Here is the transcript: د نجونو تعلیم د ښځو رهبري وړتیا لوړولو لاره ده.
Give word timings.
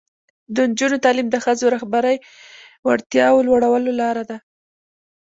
د 0.55 0.57
نجونو 0.69 0.97
تعلیم 1.05 1.27
د 1.31 1.35
ښځو 1.43 1.65
رهبري 1.75 2.17
وړتیا 2.87 3.25
لوړولو 3.47 3.91
لاره 4.01 4.23
ده. 4.29 4.37